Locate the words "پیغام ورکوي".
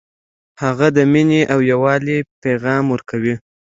2.43-3.33